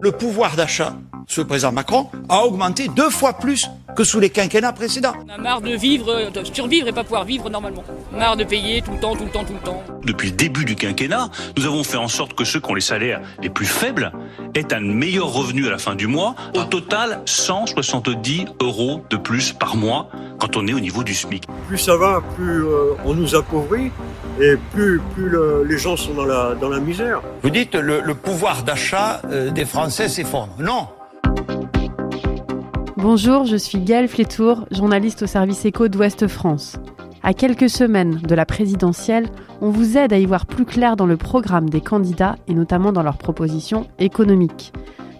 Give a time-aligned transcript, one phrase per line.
[0.00, 0.94] Le pouvoir d'achat
[1.26, 5.14] sous le président Macron a augmenté deux fois plus que sous les quinquennats précédents.
[5.26, 7.82] On a marre de vivre, de survivre et pas pouvoir vivre normalement.
[8.12, 9.82] Marre de payer tout le temps, tout le temps, tout le temps.
[10.04, 12.80] Depuis le début du quinquennat, nous avons fait en sorte que ceux qui ont les
[12.80, 14.12] salaires les plus faibles
[14.54, 16.34] aient un meilleur revenu à la fin du mois.
[16.54, 21.44] Au total, 170 euros de plus par mois quand on est au niveau du SMIC.
[21.66, 23.90] Plus ça va, plus euh, on nous appauvrit
[24.40, 27.22] et plus, plus le- les gens sont dans la, dans la misère.
[27.42, 30.54] Vous dites le, le pouvoir d'achat euh, des Français s'effondre.
[30.58, 30.88] Non
[32.98, 36.78] Bonjour, je suis Gaëlle Flétour, journaliste au service éco d'Ouest France.
[37.22, 39.28] À quelques semaines de la présidentielle,
[39.60, 42.92] on vous aide à y voir plus clair dans le programme des candidats et notamment
[42.92, 44.72] dans leurs propositions économiques.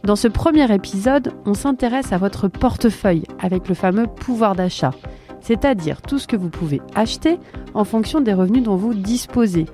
[0.04, 4.92] Dans ce premier épisode, on s'intéresse à votre portefeuille avec le fameux pouvoir d'achat,
[5.42, 7.38] c'est-à-dire tout ce que vous pouvez acheter
[7.74, 9.66] en fonction des revenus dont vous disposez.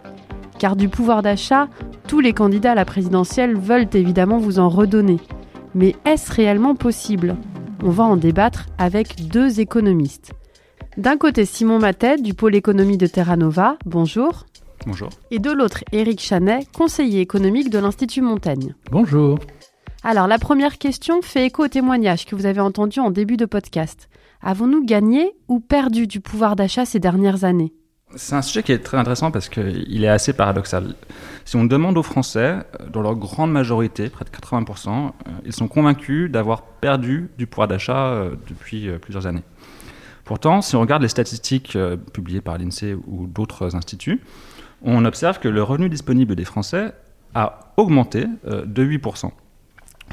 [0.59, 1.69] Car du pouvoir d'achat,
[2.09, 5.21] tous les candidats à la présidentielle veulent évidemment vous en redonner.
[5.77, 7.37] Mais est-ce réellement possible?
[7.83, 10.33] On va en débattre avec deux économistes.
[10.97, 14.47] D'un côté, Simon Matet du pôle économie de Terra Nova, bonjour.
[14.87, 15.09] Bonjour.
[15.31, 18.75] Et de l'autre, Éric Chanet, conseiller économique de l'Institut Montaigne.
[18.91, 19.39] Bonjour.
[20.05, 23.47] Alors, la première question fait écho au témoignage que vous avez entendu en début de
[23.47, 24.09] podcast.
[24.43, 27.73] Avons-nous gagné ou perdu du pouvoir d'achat ces dernières années?
[28.17, 30.95] C'est un sujet qui est très intéressant parce qu'il est assez paradoxal.
[31.45, 32.59] Si on demande aux Français,
[32.93, 37.69] dans leur grande majorité, près de 80%, euh, ils sont convaincus d'avoir perdu du pouvoir
[37.69, 39.43] d'achat euh, depuis euh, plusieurs années.
[40.25, 41.77] Pourtant, si on regarde les statistiques
[42.13, 44.21] publiées par l'INSEE ou d'autres instituts,
[44.83, 46.93] on observe que le revenu disponible des Français
[47.35, 49.31] a augmenté de 8%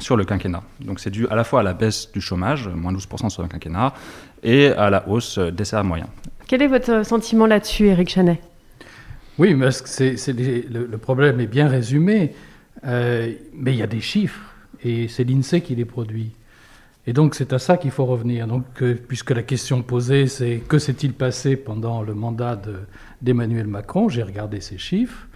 [0.00, 0.62] sur le quinquennat.
[0.80, 3.48] Donc c'est dû à la fois à la baisse du chômage, moins 12% sur le
[3.48, 3.92] quinquennat,
[4.42, 6.08] et à la hausse des salaires moyens.
[6.46, 8.40] Quel est votre sentiment là-dessus, Éric Chanet?
[9.38, 9.68] Oui, mais
[10.28, 12.32] les- le, le problème est bien résumé,
[12.86, 14.40] euh, mais il y a des chiffres,
[14.82, 16.32] et c'est l'INSEE qui les produit.
[17.06, 18.46] Et donc c'est à ça qu'il faut revenir.
[18.46, 22.80] Donc, euh, puisque la question posée, c'est que s'est-il passé pendant le mandat de-
[23.22, 25.26] d'Emmanuel Macron, j'ai regardé ces chiffres,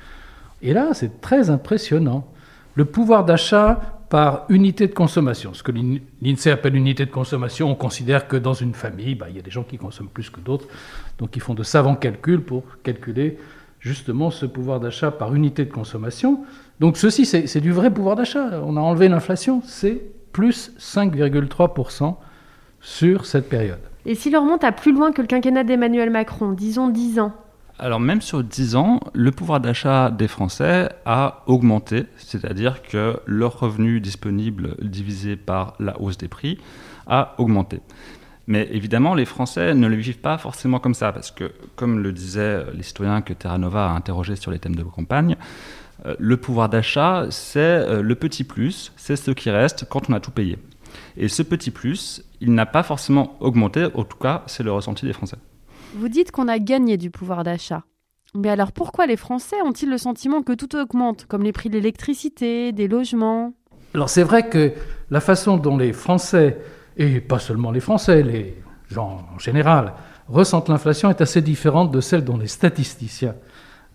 [0.63, 2.27] et là c'est très impressionnant.
[2.75, 7.71] Le pouvoir d'achat par unité de consommation, ce que l'In- l'INSEE appelle unité de consommation,
[7.71, 10.31] on considère que dans une famille, bah, il y a des gens qui consomment plus
[10.31, 10.67] que d'autres,
[11.19, 13.39] donc ils font de savants calculs pour calculer
[13.81, 16.45] justement ce pouvoir d'achat par unité de consommation.
[16.81, 18.61] Donc ceci, c'est c'est du vrai pouvoir d'achat.
[18.65, 20.01] On a enlevé l'inflation, c'est
[20.33, 22.17] plus 5,3%
[22.81, 23.79] sur cette période.
[24.07, 27.33] Et si l'on remonte à plus loin que le quinquennat d'Emmanuel Macron, disons 10 ans,
[27.79, 33.59] Alors même sur 10 ans, le pouvoir d'achat des Français a augmenté, c'est-à-dire que leur
[33.59, 36.59] revenu disponible divisé par la hausse des prix
[37.09, 37.81] a augmenté.
[38.47, 42.13] Mais évidemment, les Français ne le vivent pas forcément comme ça, parce que, comme le
[42.13, 45.37] disaient les citoyens que Terra Nova a interrogés sur les thèmes de campagne,
[46.07, 50.13] euh, le pouvoir d'achat, c'est euh, le petit plus, c'est ce qui reste quand on
[50.13, 50.59] a tout payé.
[51.17, 55.07] Et ce petit plus, il n'a pas forcément augmenté, en tout cas, c'est le ressenti
[55.07, 55.39] des Français.
[55.95, 57.85] Vous dites qu'on a gagné du pouvoir d'achat.
[58.35, 61.75] Mais alors pourquoi les Français ont-ils le sentiment que tout augmente, comme les prix de
[61.75, 63.55] l'électricité, des logements?
[63.95, 64.73] Alors c'est vrai que
[65.11, 66.59] la façon dont les Français,
[66.97, 68.57] et pas seulement les Français, les
[68.91, 69.95] gens en général,
[70.29, 73.37] ressentent l'inflation est assez différente de celle dont les statisticiens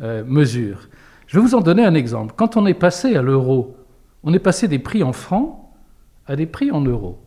[0.02, 0.88] euh, mesurent.
[1.28, 2.34] Je vais vous en donner un exemple.
[2.38, 3.76] Quand on est passé à l'euro,
[4.24, 5.60] on est passé des prix en francs
[6.28, 7.20] à des prix en euros.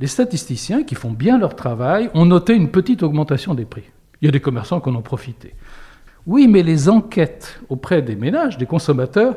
[0.00, 3.84] Les statisticiens, qui font bien leur travail, ont noté une petite augmentation des prix.
[4.20, 5.54] Il y a des commerçants qui en ont profité.
[6.26, 9.36] Oui, mais les enquêtes auprès des ménages, des consommateurs,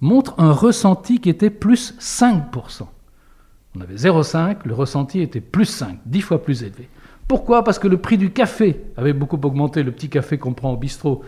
[0.00, 2.86] montrent un ressenti qui était plus 5%.
[3.76, 6.88] On avait 0,5, le ressenti était plus 5, 10 fois plus élevé.
[7.26, 7.64] Pourquoi?
[7.64, 10.76] Parce que le prix du café avait beaucoup augmenté, le petit café qu'on prend au
[10.76, 11.22] bistrot.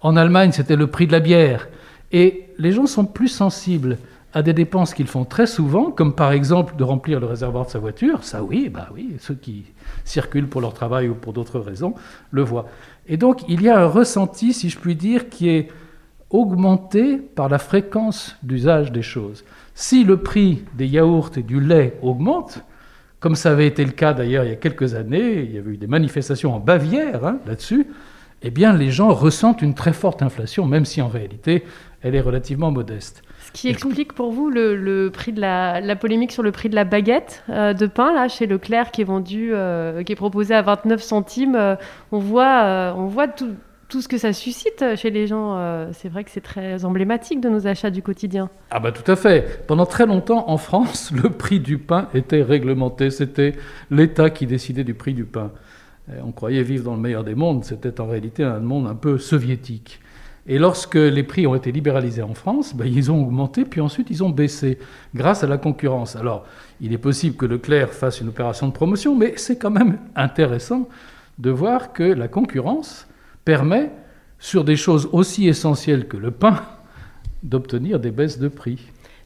[0.00, 1.68] En Allemagne, c'était le prix de la bière.
[2.10, 3.98] Et les gens sont plus sensibles
[4.34, 7.70] à des dépenses qu'ils font très souvent, comme par exemple de remplir le réservoir de
[7.70, 8.24] sa voiture.
[8.24, 9.64] Ça, oui, bah oui, ceux qui
[10.04, 11.94] circulent pour leur travail ou pour d'autres raisons
[12.30, 12.66] le voient.
[13.06, 15.68] Et donc, il y a un ressenti, si je puis dire, qui est
[16.30, 19.44] augmenté par la fréquence d'usage des choses.
[19.74, 22.62] Si le prix des yaourts et du lait augmente,
[23.20, 25.72] comme ça avait été le cas d'ailleurs il y a quelques années, il y avait
[25.72, 27.86] eu des manifestations en Bavière hein, là-dessus,
[28.42, 31.64] eh bien les gens ressentent une très forte inflation, même si en réalité
[32.02, 33.22] elle est relativement modeste.
[33.46, 36.68] Ce qui explique pour vous le, le prix de la, la polémique sur le prix
[36.68, 40.16] de la baguette euh, de pain là chez Leclerc qui est vendu, euh, qui est
[40.16, 41.54] proposé à 29 centimes.
[41.54, 41.76] Euh,
[42.12, 43.50] on voit, on voit tout,
[43.88, 45.90] tout ce que ça suscite chez les gens.
[45.92, 48.48] C'est vrai que c'est très emblématique de nos achats du quotidien.
[48.70, 49.64] Ah bah tout à fait.
[49.66, 53.10] Pendant très longtemps en France, le prix du pain était réglementé.
[53.10, 53.52] C'était
[53.90, 55.50] l'État qui décidait du prix du pain.
[56.10, 57.64] Euh, On croyait vivre dans le meilleur des mondes.
[57.64, 60.00] C'était en réalité un monde un peu soviétique.
[60.46, 64.08] Et lorsque les prix ont été libéralisés en France, ben, ils ont augmenté, puis ensuite
[64.10, 64.78] ils ont baissé
[65.14, 66.16] grâce à la concurrence.
[66.16, 66.44] Alors,
[66.80, 70.88] il est possible que Leclerc fasse une opération de promotion, mais c'est quand même intéressant
[71.38, 73.06] de voir que la concurrence
[73.44, 73.90] permet,
[74.40, 76.60] sur des choses aussi essentielles que le pain,
[77.44, 78.80] d'obtenir des baisses de prix.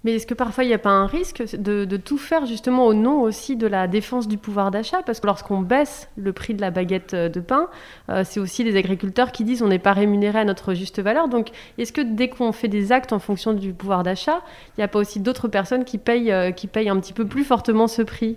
[0.06, 2.94] Mais est-ce que parfois il n'y a pas un risque de, tout faire justement au
[2.94, 5.02] nom aussi de la défense du pouvoir d'achat?
[5.02, 7.68] Parce que lorsqu'on baisse le prix de la baguette euh, de pain,
[8.08, 11.26] euh, c'est aussi les agriculteurs qui disent on n'est pas rémunéré à notre juste valeur.
[11.26, 14.84] Donc est-ce que dès qu'on fait des actes en fonction du pouvoir d'achat, il n'y
[14.84, 17.88] a pas aussi d'autres personnes qui payent, euh, qui payent un petit peu plus fortement
[17.88, 18.36] ce prix?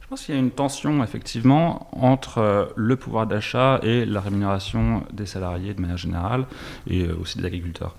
[0.00, 5.02] Je pense qu'il y a une tension effectivement entre le pouvoir d'achat et la rémunération
[5.12, 6.46] des salariés de manière générale
[6.86, 7.96] et aussi des agriculteurs.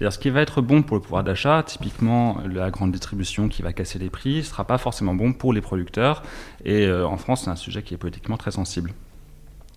[0.00, 3.60] C'est-à-dire ce qui va être bon pour le pouvoir d'achat, typiquement la grande distribution qui
[3.60, 6.22] va casser les prix, ne sera pas forcément bon pour les producteurs.
[6.64, 8.94] Et euh, en France, c'est un sujet qui est politiquement très sensible.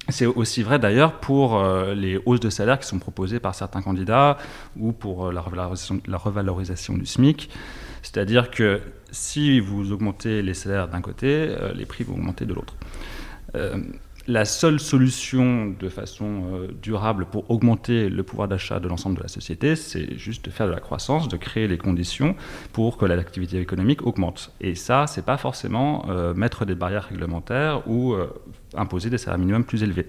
[0.08, 3.82] C'est aussi vrai d'ailleurs pour euh, les hausses de salaire qui sont proposées par certains
[3.82, 4.38] candidats
[4.78, 7.50] ou pour euh, la, revalorisation, la, revalorisation, du SMIC.
[8.02, 8.80] C'est-à-dire que
[9.12, 12.76] si vous augmentez les salaires d'un côté, les prix vont augmenter de l'autre
[14.28, 19.24] la seule solution de façon euh, durable pour augmenter le pouvoir d'achat de l'ensemble de
[19.24, 22.36] la société, c'est juste de faire de la croissance, de créer les conditions
[22.72, 24.54] pour que l'activité économique augmente.
[24.62, 28.28] Et ça, c'est pas forcément euh, mettre des barrières réglementaires ou euh,
[28.76, 30.08] imposer des salaires minimums plus élevés.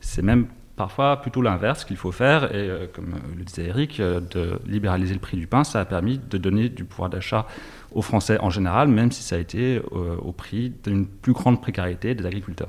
[0.00, 2.54] C'est même parfois plutôt l'inverse qu'il faut faire.
[2.54, 6.36] Et comme le disait Eric, de libéraliser le prix du pain, ça a permis de
[6.36, 7.46] donner du pouvoir d'achat
[7.92, 12.14] aux Français en général, même si ça a été au prix d'une plus grande précarité
[12.14, 12.68] des agriculteurs.